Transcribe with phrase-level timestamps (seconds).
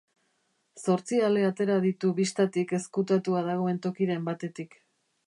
[0.85, 4.75] Zortzi ale atera ditu bistatik ezkutatua dagoen tokiren batetik.